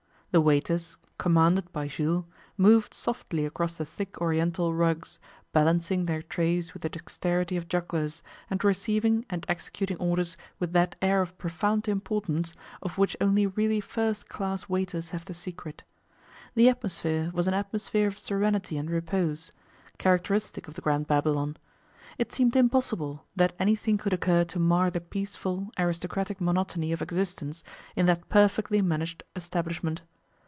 [0.33, 2.23] The waiters, commanded by Jules,
[2.55, 5.19] moved softly across the thick Oriental rugs,
[5.51, 10.95] balancing their trays with the dexterity of jugglers, and receiving and executing orders with that
[11.01, 15.83] air of profound importance of which only really first class waiters have the secret.
[16.55, 19.51] The atmosphere was an atmosphere of serenity and repose,
[19.97, 21.57] characteristic of the Grand Babylon.
[22.17, 27.65] It seemed impossible that anything could occur to mar the peaceful, aristocratic monotony of existence
[27.97, 30.03] in that perfectly managed establishment.